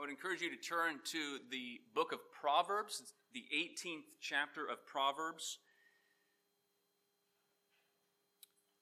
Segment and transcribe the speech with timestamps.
[0.00, 4.86] I would encourage you to turn to the book of Proverbs, the 18th chapter of
[4.86, 5.58] Proverbs.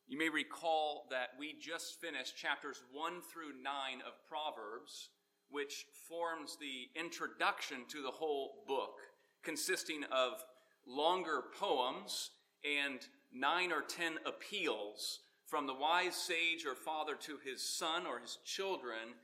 [0.07, 5.11] You may recall that we just finished chapters 1 through 9 of Proverbs,
[5.51, 8.95] which forms the introduction to the whole book,
[9.43, 10.45] consisting of
[10.87, 12.31] longer poems
[12.65, 13.01] and
[13.33, 18.39] nine or ten appeals from the wise sage or father to his son or his
[18.45, 19.17] children,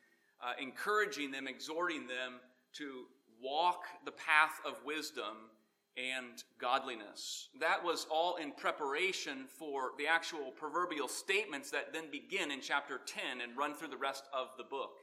[0.45, 2.40] uh, encouraging them, exhorting them
[2.74, 3.04] to
[3.42, 5.50] walk the path of wisdom
[5.96, 7.48] and godliness.
[7.60, 13.00] That was all in preparation for the actual proverbial statements that then begin in chapter
[13.06, 14.98] 10 and run through the rest of the book.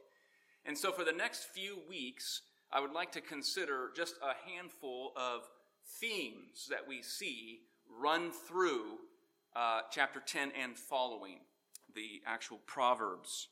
[0.66, 5.12] And so for the next few weeks, I would like to consider just a handful
[5.16, 5.42] of
[6.00, 7.60] themes that we see
[8.00, 8.98] run through
[9.56, 11.40] uh, chapter 10 and following,
[11.94, 13.48] the actual Proverbs.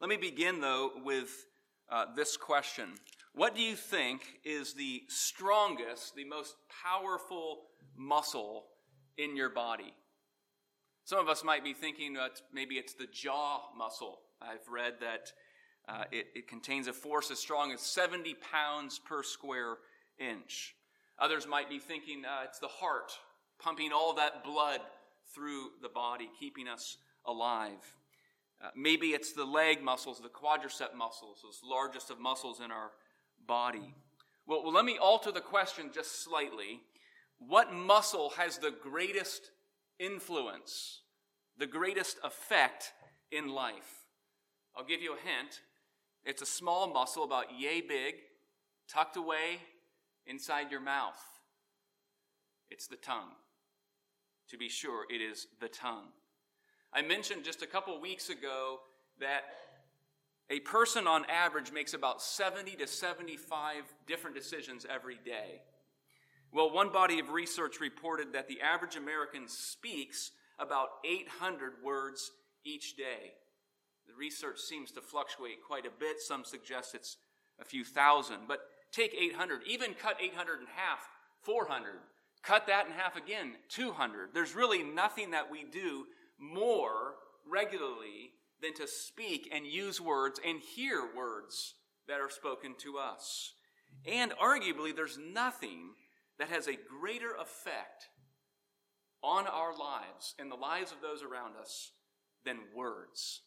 [0.00, 1.46] Let me begin, though, with
[1.90, 2.90] uh, this question
[3.34, 7.62] What do you think is the strongest, the most powerful
[7.96, 8.66] muscle
[9.16, 9.92] in your body?
[11.04, 14.20] Some of us might be thinking that maybe it's the jaw muscle.
[14.40, 15.32] I've read that
[15.88, 19.78] uh, it, it contains a force as strong as 70 pounds per square
[20.20, 20.76] inch.
[21.18, 23.10] Others might be thinking uh, it's the heart
[23.58, 24.80] pumping all that blood
[25.34, 27.94] through the body, keeping us alive.
[28.62, 32.90] Uh, maybe it's the leg muscles, the quadricep muscles, those largest of muscles in our
[33.46, 33.94] body.
[34.46, 36.80] Well, well, let me alter the question just slightly.
[37.38, 39.50] What muscle has the greatest
[40.00, 41.02] influence,
[41.56, 42.92] the greatest effect
[43.30, 44.06] in life?
[44.76, 45.60] I'll give you a hint.
[46.24, 48.14] It's a small muscle about yay big,
[48.88, 49.60] tucked away
[50.26, 51.20] inside your mouth.
[52.70, 53.30] It's the tongue.
[54.50, 56.08] To be sure, it is the tongue.
[56.92, 58.78] I mentioned just a couple weeks ago
[59.20, 59.42] that
[60.50, 65.60] a person on average makes about 70 to 75 different decisions every day.
[66.50, 72.30] Well, one body of research reported that the average American speaks about 800 words
[72.64, 73.34] each day.
[74.06, 76.20] The research seems to fluctuate quite a bit.
[76.20, 77.18] Some suggest it's
[77.60, 78.48] a few thousand.
[78.48, 78.60] But
[78.90, 81.06] take 800, even cut 800 in half,
[81.42, 81.96] 400.
[82.42, 84.30] Cut that in half again, 200.
[84.32, 86.06] There's really nothing that we do
[86.38, 87.14] more
[87.46, 91.74] regularly than to speak and use words and hear words
[92.06, 93.52] that are spoken to us.
[94.06, 95.90] And arguably, there's nothing
[96.38, 98.08] that has a greater effect
[99.22, 101.92] on our lives and the lives of those around us
[102.44, 103.42] than words.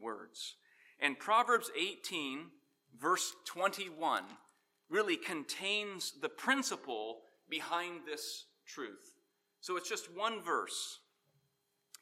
[0.00, 0.56] Words.
[1.00, 2.46] And Proverbs 18,
[2.98, 4.24] verse 21,
[4.88, 7.18] really contains the principle
[7.48, 9.14] behind this truth.
[9.60, 11.00] So it's just one verse.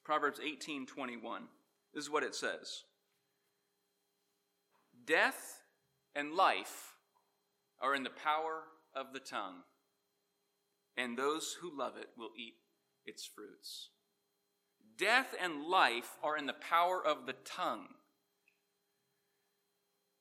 [0.04, 1.48] Proverbs 18:21.
[1.92, 2.84] This is what it says.
[5.04, 5.62] Death
[6.15, 6.97] and life
[7.81, 9.65] are in the power of the tongue,
[10.97, 12.54] and those who love it will eat
[13.04, 13.91] its fruits.
[14.97, 17.88] Death and life are in the power of the tongue.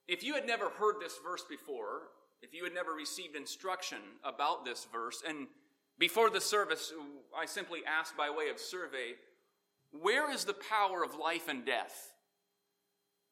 [0.08, 2.10] If you had never heard this verse before,
[2.42, 5.48] if you had never received instruction about this verse, and
[5.98, 6.92] before the service,
[7.36, 9.16] I simply asked by way of survey,
[10.00, 12.14] where is the power of life and death?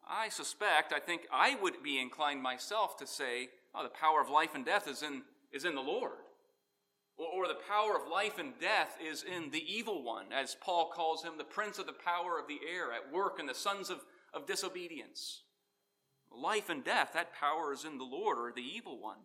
[0.08, 4.30] I suspect, I think I would be inclined myself to say, oh, the power of
[4.30, 6.12] life and death is in, is in the Lord.
[7.18, 10.92] Or, or the power of life and death is in the evil one, as Paul
[10.94, 13.90] calls him, the prince of the power of the air at work in the sons
[13.90, 14.00] of,
[14.34, 15.44] of disobedience.
[16.32, 19.18] Life and death, that power is in the Lord or the evil one.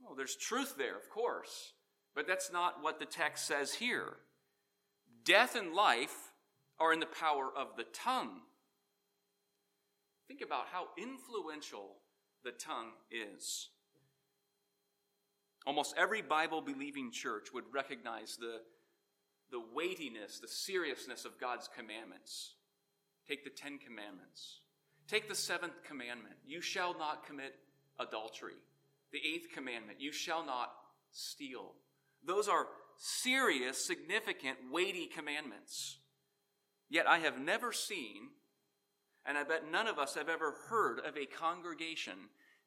[0.00, 1.72] Well, there's truth there, of course,
[2.14, 4.16] but that's not what the text says here.
[5.24, 6.32] Death and life
[6.78, 8.40] are in the power of the tongue.
[10.28, 11.96] Think about how influential
[12.44, 13.68] the tongue is.
[15.66, 18.60] Almost every Bible believing church would recognize the,
[19.50, 22.54] the weightiness, the seriousness of God's commandments.
[23.26, 24.60] Take the Ten Commandments.
[25.08, 27.54] Take the seventh commandment you shall not commit
[27.98, 28.60] adultery.
[29.12, 30.72] The eighth commandment you shall not
[31.12, 31.72] steal.
[32.26, 32.66] Those are
[32.98, 35.98] serious, significant, weighty commandments.
[36.88, 38.28] Yet I have never seen,
[39.26, 42.14] and I bet none of us have ever heard of a congregation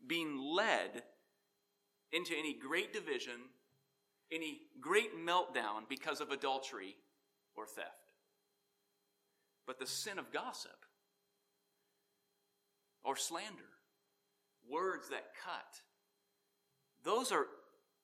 [0.05, 1.03] being led
[2.11, 3.39] into any great division,
[4.31, 6.95] any great meltdown because of adultery
[7.55, 8.11] or theft.
[9.65, 10.85] But the sin of gossip
[13.03, 13.63] or slander,
[14.69, 15.81] words that cut.
[17.03, 17.47] Those are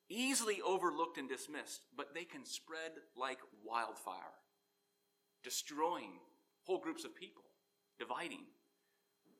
[0.08, 4.38] easily overlooked and dismissed, but they can spread like wildfire,
[5.42, 6.18] destroying
[6.62, 7.42] whole groups of people,
[7.98, 8.44] dividing,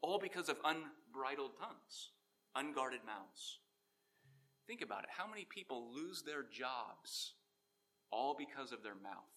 [0.02, 2.10] all because of unbridled tongues,
[2.54, 3.58] unguarded mouths.
[4.66, 5.10] Think about it.
[5.16, 7.34] How many people lose their jobs
[8.10, 9.30] all because of their mouth?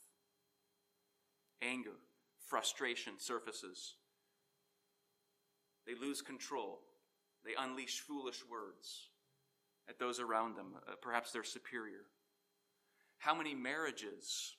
[1.61, 1.97] Anger,
[2.45, 3.95] frustration surfaces.
[5.85, 6.79] They lose control.
[7.43, 9.09] They unleash foolish words
[9.89, 12.05] at those around them, uh, perhaps their superior.
[13.17, 14.55] How many marriages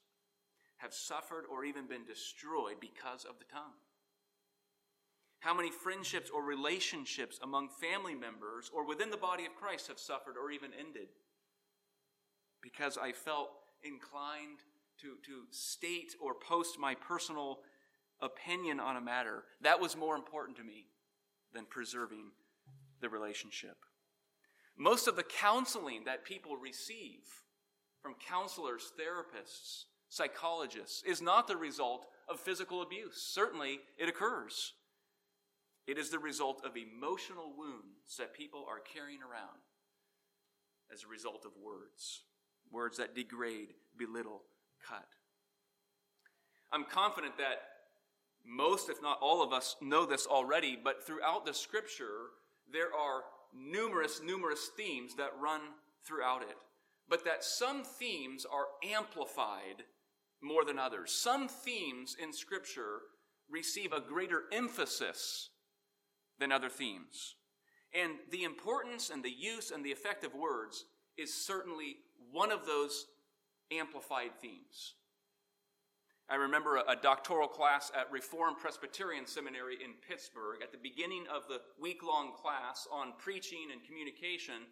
[0.79, 3.77] have suffered or even been destroyed because of the tongue?
[5.41, 9.99] How many friendships or relationships among family members or within the body of Christ have
[9.99, 11.09] suffered or even ended?
[12.61, 13.51] Because I felt
[13.85, 14.59] inclined
[15.01, 17.61] to, to state or post my personal
[18.21, 19.45] opinion on a matter.
[19.61, 20.87] That was more important to me
[21.55, 22.33] than preserving
[23.01, 23.77] the relationship.
[24.79, 27.25] Most of the counseling that people receive
[28.01, 33.21] from counselors, therapists, psychologists is not the result of physical abuse.
[33.21, 34.75] Certainly, it occurs.
[35.89, 39.59] It is the result of emotional wounds that people are carrying around
[40.93, 42.23] as a result of words.
[42.71, 44.43] Words that degrade, belittle,
[44.87, 45.09] cut.
[46.71, 47.63] I'm confident that
[48.47, 52.29] most, if not all of us, know this already, but throughout the scripture,
[52.71, 53.23] there are
[53.55, 55.61] numerous, numerous themes that run
[56.07, 56.57] throughout it.
[57.09, 59.85] But that some themes are amplified
[60.43, 61.13] more than others.
[61.13, 63.01] Some themes in scripture
[63.51, 65.51] receive a greater emphasis
[66.39, 67.35] than other themes.
[67.95, 70.85] And the importance and the use and the effect of words
[71.17, 71.97] is certainly
[72.31, 73.07] one of those
[73.73, 74.95] amplified themes.
[76.31, 80.59] I remember a, a, doctoral class at Reformed Presbyterian Seminary in Pittsburgh.
[80.63, 84.67] At the beginning of the week long class on preaching and communication,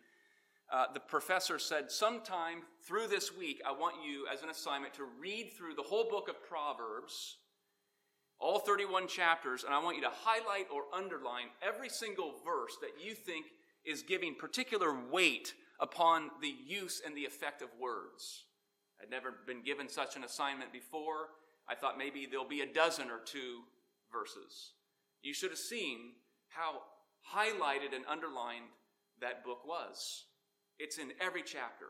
[0.71, 5.07] uh, the professor said, Sometime through this week, I want you, as an assignment, to
[5.19, 7.39] read through the whole book of Proverbs
[8.39, 13.03] all 31 chapters, and I want you to highlight or underline every single verse that
[13.03, 13.47] you think
[13.87, 18.45] is giving particular weight upon the use and the effect of words.
[19.01, 21.29] I'd never been given such an assignment before.
[21.69, 23.61] I thought maybe there'll be a dozen or two
[24.13, 24.73] verses.
[25.23, 26.13] You should have seen
[26.49, 26.83] how
[27.35, 28.67] highlighted and underlined
[29.21, 30.25] that book was.
[30.79, 31.87] It's in every chapter,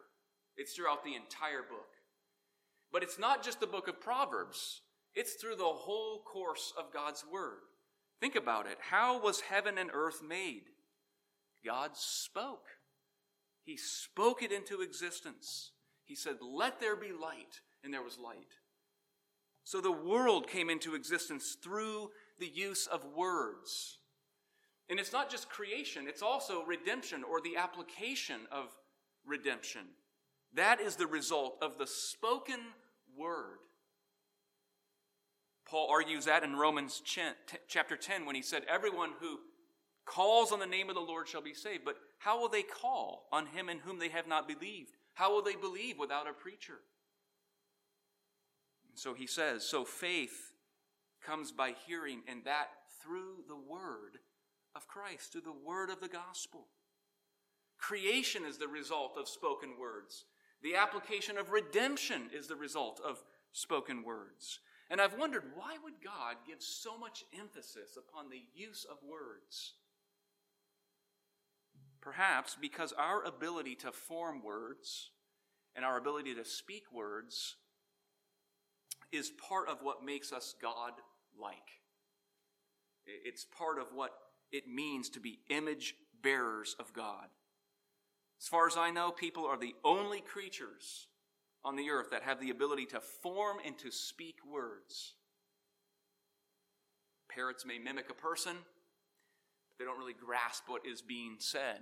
[0.57, 1.89] it's throughout the entire book.
[2.93, 4.81] But it's not just the book of Proverbs.
[5.15, 7.61] It's through the whole course of God's Word.
[8.21, 8.79] Think about it.
[8.91, 10.65] How was heaven and earth made?
[11.65, 12.67] God spoke.
[13.65, 15.73] He spoke it into existence.
[16.05, 18.55] He said, Let there be light, and there was light.
[19.67, 23.99] So the world came into existence through the use of words.
[24.89, 28.67] And it's not just creation, it's also redemption or the application of
[29.27, 29.81] redemption.
[30.55, 32.61] That is the result of the spoken
[33.19, 33.59] word.
[35.69, 37.03] Paul argues that in Romans
[37.67, 39.41] chapter 10 when he said, Everyone who
[40.05, 41.85] calls on the name of the Lord shall be saved.
[41.85, 44.93] But how will they call on him in whom they have not believed?
[45.15, 46.79] How will they believe without a preacher?
[48.97, 50.53] So he says, So faith
[51.25, 52.69] comes by hearing, and that
[53.03, 54.19] through the word
[54.75, 56.67] of Christ, through the word of the gospel.
[57.79, 60.25] Creation is the result of spoken words.
[60.63, 63.23] The application of redemption is the result of
[63.53, 64.61] spoken words.
[64.89, 69.75] And I've wondered why would God give so much emphasis upon the use of words?
[72.01, 75.11] Perhaps because our ability to form words
[75.75, 77.57] and our ability to speak words
[79.13, 80.93] is part of what makes us God
[81.41, 81.81] like.
[83.07, 84.11] It's part of what
[84.53, 87.29] it means to be image bearers of God.
[88.41, 91.09] As far as I know, people are the only creatures
[91.65, 95.15] on the earth that have the ability to form and to speak words.
[97.29, 101.81] Parrots may mimic a person, but they don't really grasp what is being said.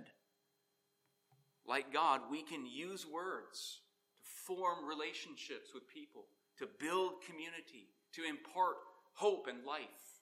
[1.67, 3.81] Like God, we can use words
[4.17, 6.25] to form relationships with people,
[6.57, 8.75] to build community, to impart
[9.13, 10.21] hope and life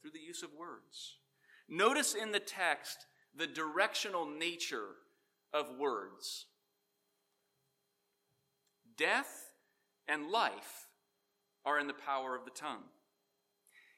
[0.00, 1.16] through the use of words.
[1.68, 3.06] Notice in the text
[3.36, 4.96] the directional nature
[5.52, 6.46] of words.
[8.96, 9.52] Death
[10.08, 10.88] and life
[11.64, 12.84] are in the power of the tongue.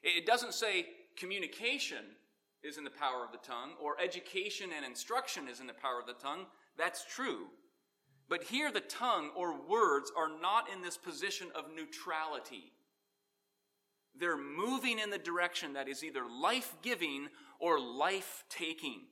[0.02, 2.04] It doesn't say communication
[2.62, 6.00] is in the power of the tongue or education and instruction is in the power
[6.00, 6.46] of the tongue.
[6.76, 7.46] That's true.
[8.28, 12.72] But here, the tongue or words are not in this position of neutrality.
[14.18, 17.28] They're moving in the direction that is either life giving
[17.58, 19.02] or life taking.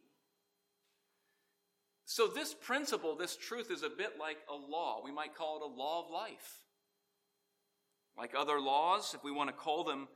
[2.05, 5.01] So, this principle, this truth, is a bit like a law.
[5.05, 6.63] We might call it a law of life.
[8.17, 10.09] Like other laws, if we want to call them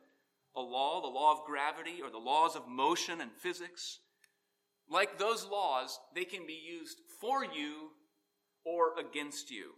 [0.55, 4.01] a law, the law of gravity or the laws of motion and physics,
[4.89, 7.91] like those laws, they can be used for you
[8.67, 9.71] or against you.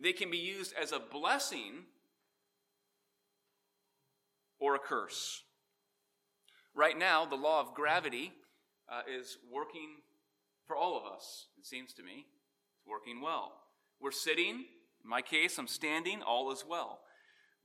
[0.00, 1.84] They can be used as a blessing
[4.58, 5.42] or a curse.
[6.74, 8.32] Right now, the law of gravity
[8.90, 9.96] uh, is working
[10.66, 12.24] for all of us, it seems to me.
[12.78, 13.52] It's working well.
[14.00, 14.64] We're sitting,
[15.04, 17.00] in my case, I'm standing, all is well.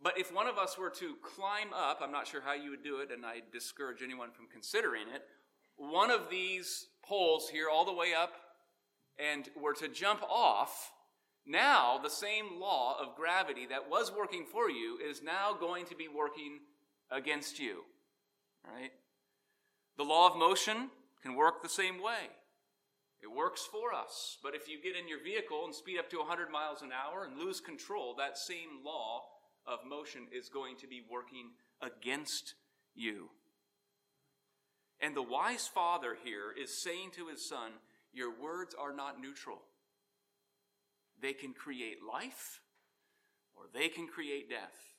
[0.02, 2.84] But if one of us were to climb up, I'm not sure how you would
[2.84, 5.24] do it, and I discourage anyone from considering it,
[5.76, 8.34] one of these poles here all the way up
[9.20, 10.92] and were to jump off,
[11.46, 15.96] now the same law of gravity that was working for you is now going to
[15.96, 16.60] be working
[17.10, 17.84] against you.
[18.66, 18.92] Right?
[19.98, 20.90] The law of motion
[21.24, 22.30] can work the same way.
[23.22, 24.38] It works for us.
[24.44, 27.24] But if you get in your vehicle and speed up to 100 miles an hour
[27.26, 29.24] and lose control, that same law
[29.66, 32.54] of motion is going to be working against
[32.94, 33.30] you.
[35.00, 37.72] And the wise father here is saying to his son,
[38.18, 39.60] Your words are not neutral.
[41.22, 42.62] They can create life
[43.56, 44.96] or they can create death.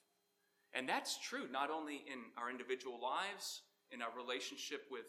[0.72, 5.06] And that's true not only in our individual lives, in our relationship with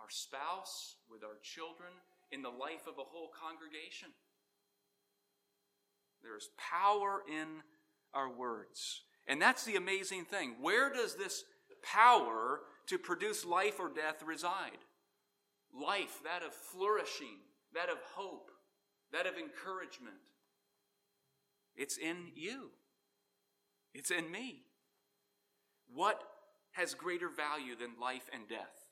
[0.00, 1.90] our spouse, with our children,
[2.30, 4.10] in the life of a whole congregation.
[6.22, 7.64] There's power in
[8.14, 9.02] our words.
[9.26, 10.54] And that's the amazing thing.
[10.60, 11.42] Where does this
[11.82, 14.78] power to produce life or death reside?
[15.74, 17.38] Life, that of flourishing,
[17.74, 18.50] that of hope,
[19.12, 20.16] that of encouragement.
[21.76, 22.70] It's in you,
[23.94, 24.64] it's in me.
[25.92, 26.22] What
[26.72, 28.86] has greater value than life and death?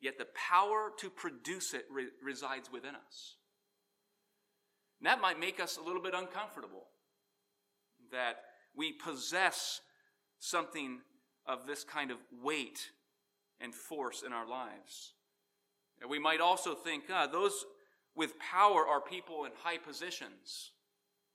[0.00, 3.36] Yet the power to produce it re- resides within us.
[5.00, 6.86] And that might make us a little bit uncomfortable
[8.10, 8.36] that
[8.76, 9.80] we possess
[10.38, 11.00] something
[11.46, 12.90] of this kind of weight
[13.60, 15.13] and force in our lives.
[16.04, 17.64] And we might also think, ah, those
[18.14, 20.72] with power are people in high positions.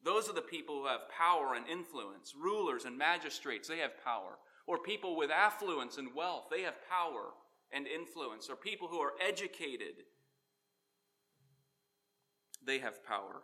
[0.03, 2.35] Those are the people who have power and influence.
[2.39, 4.37] Rulers and magistrates, they have power.
[4.67, 7.31] Or people with affluence and wealth, they have power
[7.71, 8.47] and influence.
[8.47, 10.03] Or people who are educated,
[12.63, 13.41] they have power.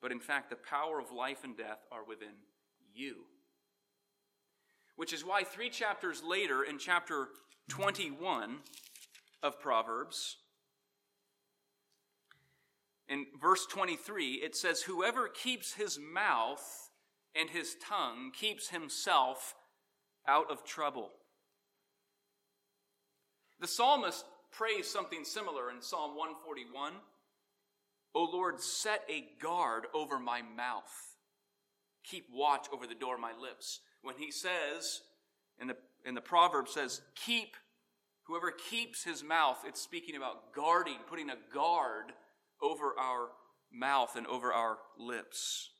[0.00, 2.36] But in fact, the power of life and death are within
[2.94, 3.24] you.
[4.94, 7.26] Which is why three chapters later, in chapter
[7.70, 8.58] 21
[9.42, 10.36] of Proverbs,
[13.08, 16.90] in verse 23, it says, Whoever keeps his mouth
[17.34, 19.54] and his tongue keeps himself
[20.26, 21.10] out of trouble.
[23.60, 26.92] The psalmist prays something similar in Psalm 141.
[28.14, 31.16] O Lord, set a guard over my mouth.
[32.04, 33.80] Keep watch over the door of my lips.
[34.02, 35.02] When he says,
[35.60, 37.56] in the, in the proverb says, keep,
[38.28, 42.12] whoever keeps his mouth, it's speaking about guarding, putting a guard
[42.62, 43.30] over our
[43.72, 45.70] mouth and over our lips.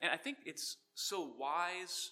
[0.00, 2.10] And I think it's so wise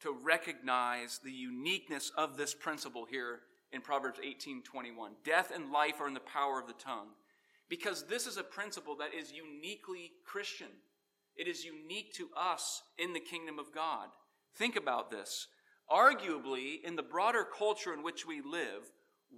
[0.00, 3.40] to recognize the uniqueness of this principle here
[3.72, 5.16] in Proverbs 18:21.
[5.24, 7.14] Death and life are in the power of the tongue.
[7.68, 10.68] Because this is a principle that is uniquely Christian.
[11.36, 14.10] It is unique to us in the kingdom of God.
[14.54, 15.48] Think about this.
[15.90, 18.90] Arguably, in the broader culture in which we live,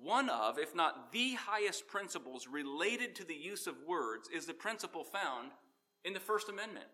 [0.03, 4.55] one of, if not the highest principles related to the use of words is the
[4.55, 5.53] principle found
[6.05, 6.87] in the First Amendment,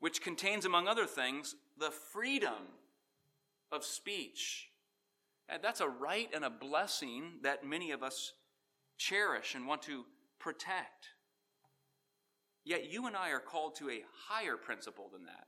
[0.00, 2.68] which contains, among other things, the freedom
[3.72, 4.68] of speech.
[5.48, 8.32] And that's a right and a blessing that many of us
[8.96, 10.04] cherish and want to
[10.38, 11.08] protect.
[12.64, 15.46] Yet you and I are called to a higher principle than that,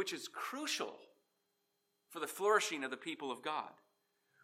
[0.00, 0.96] which is crucial
[2.08, 3.68] for the flourishing of the people of God.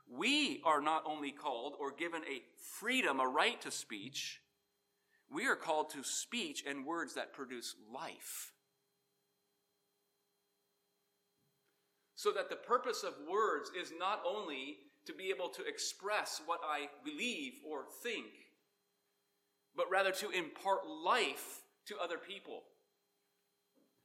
[0.06, 2.42] We are not only called or given a
[2.78, 4.42] freedom, a right to speech,
[5.32, 8.52] we are called to speech and words that produce life.
[12.16, 16.60] So that the purpose of words is not only to be able to express what
[16.68, 18.26] I believe or think,
[19.74, 22.64] but rather to impart life to other people.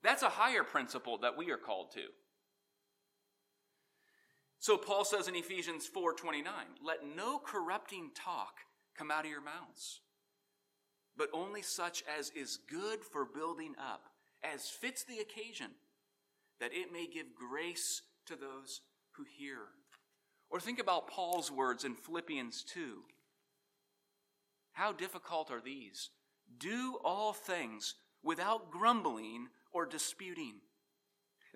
[0.02, 2.08] That's a higher principle that we are called to.
[4.60, 8.62] So Paul says in Ephesians 4:29, "Let no corrupting talk
[8.94, 10.02] come out of your mouths,
[11.16, 15.80] but only such as is good for building up, as fits the occasion,
[16.60, 18.82] that it may give grace to those
[19.12, 19.76] who hear."
[20.50, 23.08] Or think about Paul's words in Philippians 2.
[24.74, 26.12] How difficult are these?
[26.56, 30.56] Do all things without grumbling or disputing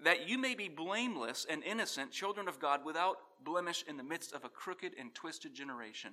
[0.04, 4.34] that you may be blameless and innocent, children of God, without blemish in the midst
[4.34, 6.12] of a crooked and twisted generation,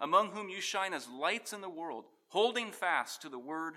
[0.00, 3.74] among whom you shine as lights in the world, holding fast to the word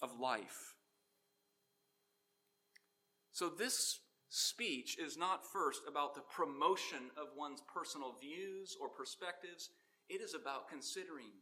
[0.00, 0.74] of life.
[3.32, 9.70] So, this speech is not first about the promotion of one's personal views or perspectives,
[10.08, 11.32] it is about considering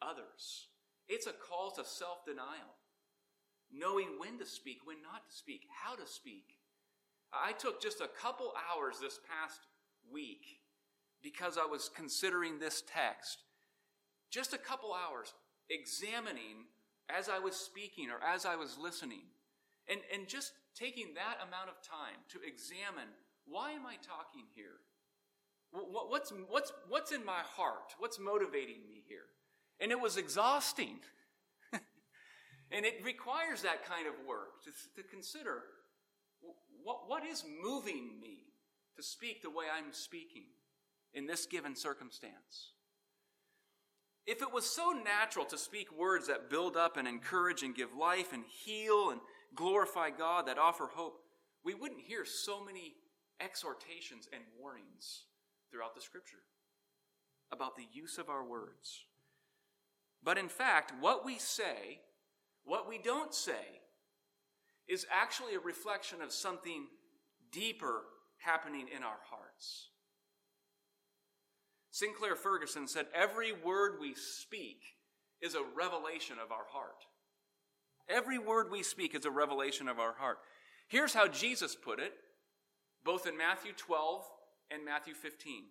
[0.00, 0.68] others.
[1.08, 2.74] It's a call to self denial
[3.72, 6.56] knowing when to speak, when not to speak, how to speak.
[7.32, 9.60] I took just a couple hours this past
[10.12, 10.60] week
[11.22, 13.38] because I was considering this text.
[14.30, 15.32] Just a couple hours
[15.70, 16.66] examining
[17.08, 19.24] as I was speaking or as I was listening.
[19.88, 23.08] And, and just taking that amount of time to examine
[23.46, 24.78] why am I talking here?
[25.72, 27.94] What's, what's, what's in my heart?
[27.98, 29.24] What's motivating me here?
[29.80, 30.98] And it was exhausting.
[32.72, 34.70] And it requires that kind of work to,
[35.02, 35.62] to consider
[36.82, 38.38] what, what is moving me
[38.96, 40.44] to speak the way I'm speaking
[41.14, 42.72] in this given circumstance.
[44.26, 47.94] If it was so natural to speak words that build up and encourage and give
[47.94, 49.20] life and heal and
[49.54, 51.18] glorify God, that offer hope,
[51.64, 52.94] we wouldn't hear so many
[53.40, 55.24] exhortations and warnings
[55.70, 56.44] throughout the scripture
[57.50, 59.04] about the use of our words.
[60.22, 62.00] But in fact, what we say
[62.64, 63.80] what we don't say
[64.88, 66.86] is actually a reflection of something
[67.50, 68.02] deeper
[68.38, 69.88] happening in our hearts.
[71.90, 74.80] Sinclair Ferguson said, Every word we speak
[75.40, 77.04] is a revelation of our heart.
[78.08, 80.38] Every word we speak is a revelation of our heart.
[80.88, 82.12] Here's how Jesus put it,
[83.04, 84.24] both in Matthew 12
[84.70, 85.64] and Matthew 15.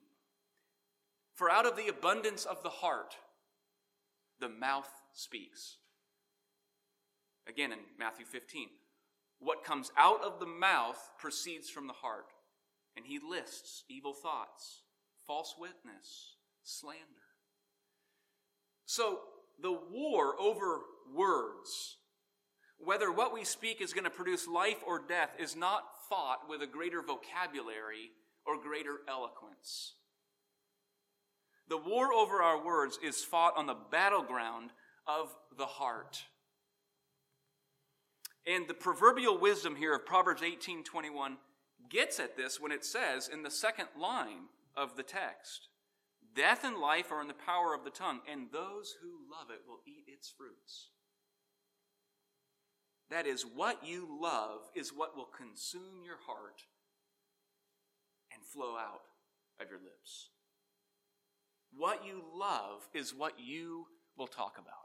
[1.34, 3.16] For out of the abundance of the heart,
[4.40, 5.78] the mouth speaks.
[7.48, 8.68] Again in Matthew 15.
[9.40, 12.28] What comes out of the mouth proceeds from the heart.
[12.96, 14.82] And he lists evil thoughts,
[15.26, 17.06] false witness, slander.
[18.86, 19.20] So
[19.62, 20.82] the war over
[21.16, 21.98] words,
[22.78, 26.62] whether what we speak is going to produce life or death, is not fought with
[26.62, 28.12] a greater vocabulary
[28.46, 29.94] or greater eloquence.
[31.70, 34.72] The war over our words is fought on the battleground
[35.08, 36.24] of the heart.
[38.46, 41.38] And the proverbial wisdom here of Proverbs 18:21
[41.90, 45.68] gets at this when it says in the second line of the text,
[46.34, 49.68] Death and life are in the power of the tongue, and those who love it
[49.68, 50.90] will eat its fruits.
[53.10, 56.62] That is, what you love is what will consume your heart
[58.34, 59.02] and flow out
[59.60, 60.30] of your lips.
[61.74, 64.81] What you love is what you will talk about.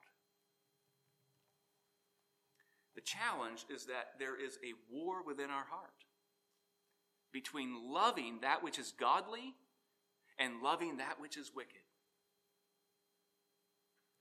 [2.96, 6.04] The challenge is that there is a war within our heart
[7.32, 9.54] between loving that which is godly
[10.38, 11.82] and loving that which is wicked.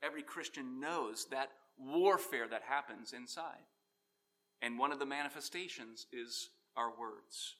[0.02, 3.64] Every Christian knows that warfare that happens inside.
[4.60, 7.56] And one of the manifestations is our words.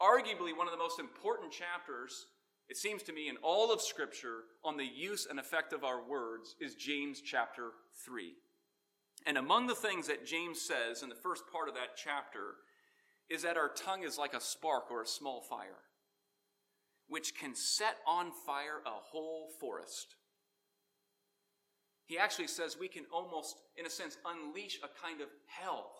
[0.00, 2.26] Arguably, one of the most important chapters,
[2.68, 6.06] it seems to me, in all of Scripture on the use and effect of our
[6.06, 7.70] words is James chapter
[8.04, 8.34] 3.
[9.26, 12.54] And among the things that James says in the first part of that chapter
[13.28, 15.82] is that our tongue is like a spark or a small fire,
[17.08, 20.14] which can set on fire a whole forest.
[22.04, 25.90] He actually says we can almost, in a sense, unleash a kind of hell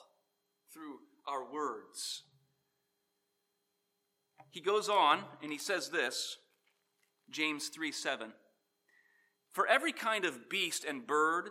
[0.73, 2.23] through our words.
[4.51, 6.37] He goes on and he says this
[7.29, 8.33] James 3 7.
[9.51, 11.51] For every kind of beast and bird,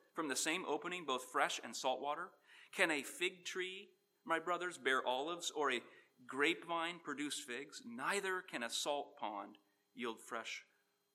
[0.13, 2.29] from the same opening both fresh and salt water?
[2.75, 3.89] Can a fig tree,
[4.25, 5.81] my brothers, bear olives, or a
[6.27, 7.81] grapevine produce figs?
[7.85, 9.57] Neither can a salt pond
[9.95, 10.63] yield fresh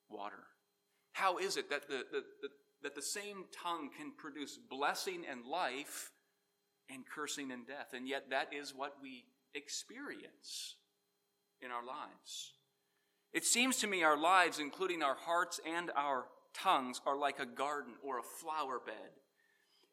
[0.09, 0.45] water.
[1.13, 2.49] How is it that the, the, the,
[2.83, 6.11] that the same tongue can produce blessing and life
[6.91, 7.95] and cursing and death?
[7.95, 10.77] And yet, that is what we experience
[11.63, 12.53] in our lives.
[13.33, 16.27] It seems to me our lives, including our hearts and our
[16.63, 19.11] tongues are like a garden or a flower bed.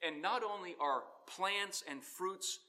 [0.06, 2.60] And not only are plants and fruits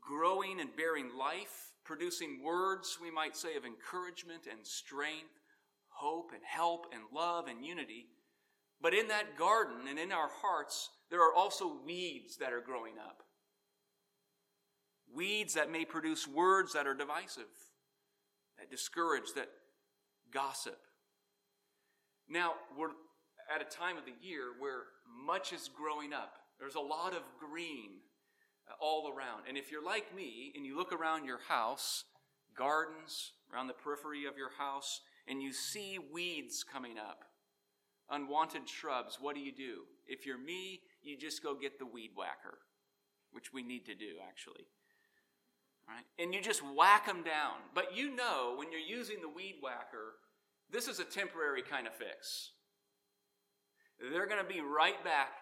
[0.00, 5.40] growing and bearing life producing words, we might say, of encouragement and strength,
[5.88, 8.06] hope and help and love and unity.
[8.80, 12.94] But in that garden and in our hearts, there are also weeds that are growing
[12.98, 13.22] up.
[15.14, 17.50] Weeds that may produce words that are divisive,
[18.58, 19.48] that discourage, that
[20.32, 20.78] gossip.
[22.28, 22.90] Now, we're
[23.52, 24.84] at a time of the year where
[25.26, 26.34] much is growing up.
[26.58, 27.90] There's a lot of green
[28.68, 29.44] uh, all around.
[29.48, 32.04] And if you're like me and you look around your house,
[32.56, 37.24] gardens, around the periphery of your house, and you see weeds coming up,
[38.10, 39.82] unwanted shrubs, what do you do?
[40.06, 42.58] If you're me, you just go get the weed whacker,
[43.32, 44.66] which we need to do actually.
[45.88, 46.04] Right?
[46.22, 47.56] And you just whack them down.
[47.74, 50.14] But you know when you're using the weed whacker,
[50.70, 52.52] this is a temporary kind of fix.
[54.00, 55.32] They're going to be right back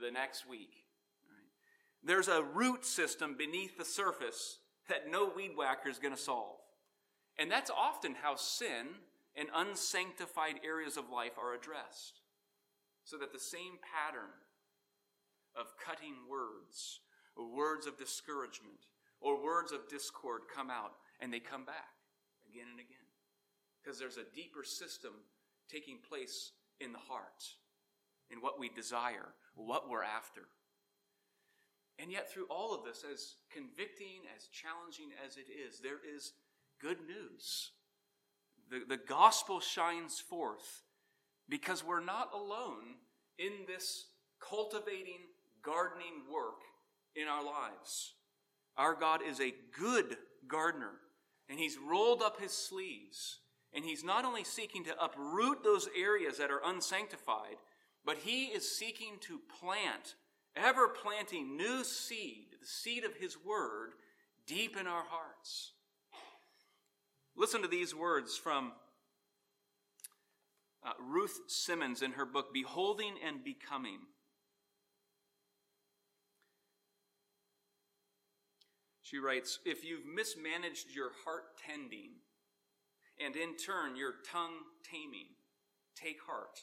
[0.00, 0.84] the next week.
[2.02, 6.56] There's a root system beneath the surface that no weed whacker is going to solve.
[7.38, 8.86] And that's often how sin
[9.36, 12.20] and unsanctified areas of life are addressed.
[13.04, 14.30] So that the same pattern
[15.56, 17.00] of cutting words,
[17.36, 18.86] or words of discouragement,
[19.20, 21.94] or words of discord come out and they come back
[22.50, 22.98] again and again.
[23.82, 25.12] Because there's a deeper system
[25.70, 27.42] taking place in the heart,
[28.30, 30.42] in what we desire, what we're after.
[31.98, 36.32] And yet, through all of this, as convicting, as challenging as it is, there is
[36.80, 37.72] good news.
[38.70, 40.82] The, the gospel shines forth
[41.48, 42.96] because we're not alone
[43.38, 44.06] in this
[44.40, 45.20] cultivating,
[45.62, 46.60] gardening work
[47.16, 48.14] in our lives.
[48.76, 50.92] Our God is a good gardener,
[51.48, 53.38] and He's rolled up His sleeves,
[53.72, 57.56] and He's not only seeking to uproot those areas that are unsanctified,
[58.04, 60.14] but He is seeking to plant,
[60.56, 63.92] ever planting new seed, the seed of His Word,
[64.46, 65.72] deep in our hearts.
[67.36, 68.72] Listen to these words from
[70.84, 74.00] uh, Ruth Simons in her book, Beholding and Becoming.
[79.02, 82.10] She writes If you've mismanaged your heart tending,
[83.24, 85.28] and in turn your tongue taming,
[85.94, 86.60] take heart.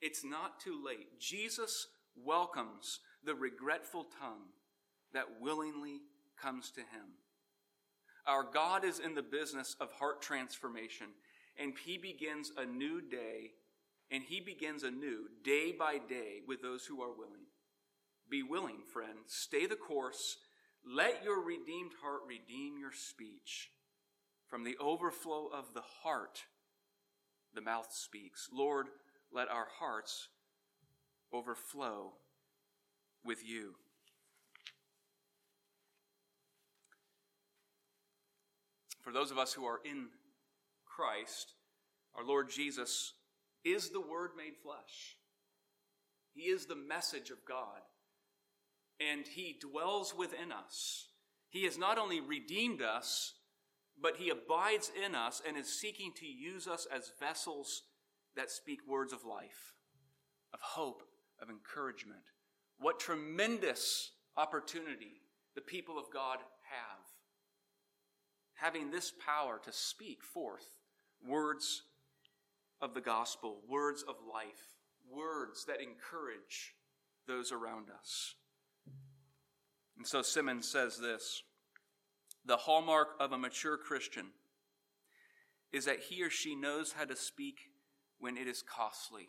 [0.00, 1.18] It's not too late.
[1.18, 4.46] Jesus welcomes the regretful tongue
[5.12, 6.00] that willingly
[6.40, 7.16] comes to him.
[8.26, 11.08] Our God is in the business of heart transformation,
[11.58, 13.52] and he begins a new day,
[14.10, 17.46] and he begins anew, day by day, with those who are willing.
[18.30, 19.18] Be willing, friend.
[19.26, 20.36] Stay the course
[20.86, 23.70] let your redeemed heart redeem your speech.
[24.46, 26.44] From the overflow of the heart,
[27.54, 28.48] the mouth speaks.
[28.52, 28.86] Lord,
[29.32, 30.28] let our hearts
[31.32, 32.12] overflow
[33.24, 33.74] with you.
[39.02, 40.08] For those of us who are in
[40.84, 41.54] Christ,
[42.14, 43.14] our Lord Jesus
[43.64, 45.16] is the Word made flesh.
[46.34, 47.80] He is the message of God
[49.00, 51.08] and He dwells within us.
[51.50, 53.34] He has not only redeemed us,
[54.00, 57.82] but He abides in us and is seeking to use us as vessels
[58.38, 59.74] that speak words of life,
[60.54, 61.02] of hope,
[61.42, 62.22] of encouragement.
[62.78, 65.22] What tremendous opportunity
[65.56, 67.04] the people of God have.
[68.54, 70.70] Having this power to speak forth
[71.26, 71.82] words
[72.80, 74.76] of the gospel, words of life,
[75.10, 76.74] words that encourage
[77.26, 78.36] those around us.
[79.96, 81.42] And so Simons says this
[82.44, 84.26] The hallmark of a mature Christian
[85.72, 87.56] is that he or she knows how to speak
[88.20, 89.28] when it is costly,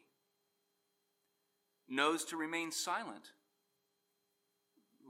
[1.87, 3.31] knows to remain silent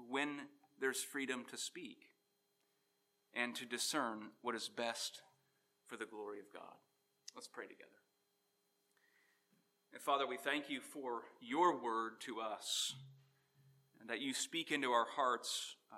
[0.10, 0.48] when
[0.80, 2.10] there's freedom to speak,
[3.34, 5.22] and to discern what is best
[5.88, 6.76] for the glory of God.
[7.36, 7.90] Let's pray together.
[9.94, 12.94] And Father, we thank you for your word to us
[14.00, 15.98] and that you speak into our hearts, uh,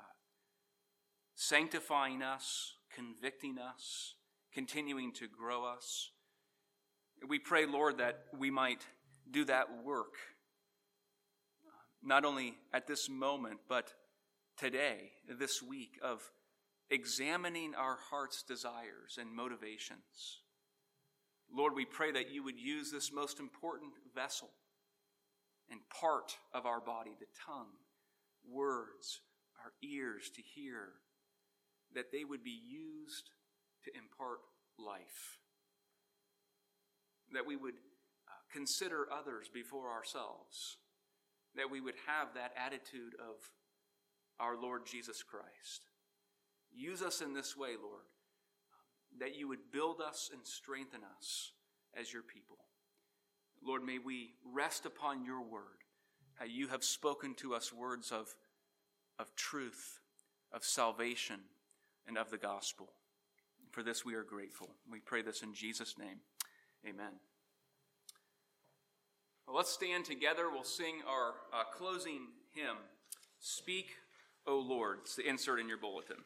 [1.36, 4.16] sanctifying us, convicting us,
[4.54, 6.12] continuing to grow us.
[7.28, 8.86] We pray, Lord, that we might
[9.30, 10.16] do that work,
[12.04, 13.94] not only at this moment, but
[14.58, 16.22] today, this week, of
[16.90, 20.42] examining our heart's desires and motivations.
[21.54, 24.50] Lord, we pray that you would use this most important vessel
[25.70, 27.72] and part of our body, the tongue,
[28.50, 29.22] words,
[29.64, 30.90] our ears to hear,
[31.94, 33.30] that they would be used
[33.86, 34.40] to impart
[34.80, 35.38] life.
[37.34, 40.78] That we would uh, consider others before ourselves.
[41.56, 43.36] That we would have that attitude of
[44.40, 45.88] our Lord Jesus Christ.
[46.74, 48.06] use us in this way, Lord,
[49.20, 51.52] that you would build us and strengthen us
[52.00, 52.58] as your people.
[53.64, 55.84] Lord, may we rest upon your word,
[56.36, 58.34] how you have spoken to us words of,
[59.20, 60.00] of truth,
[60.52, 61.42] of salvation,
[62.08, 62.90] and of the gospel.
[63.72, 64.70] For this we are grateful.
[64.92, 66.20] We pray this in Jesus' name.
[66.88, 67.14] Amen.
[69.48, 70.50] Well, let's stand together.
[70.52, 72.78] We'll sing our uh, closing hymn,
[73.40, 73.92] Speak,
[74.48, 75.00] O Lord.
[75.02, 76.18] It's the insert in your bulletin.